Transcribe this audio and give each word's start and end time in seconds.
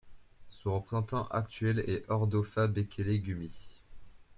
Son 0.49 0.73
représentant 0.73 1.27
actuel 1.27 1.77
est 1.85 2.05
Hordofa 2.09 2.65
Bekele 2.65 3.21
Gumie. 3.21 3.83